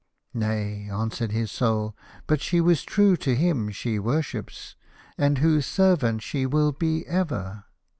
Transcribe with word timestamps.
"Nay," 0.33 0.89
answered 0.89 1.31
his 1.31 1.51
Soul, 1.51 1.95
"but 2.25 2.41
she 2.41 2.59
was 2.59 2.81
true 2.81 3.15
to 3.17 3.31
H 3.33 3.39
im 3.39 3.69
she 3.69 3.99
worships, 3.99 4.75
and 5.15 5.37
whose 5.37 5.67
servant 5.67 6.23
she 6.23 6.47
will 6.47 6.71
be 6.71 7.05
ever." 7.05 7.65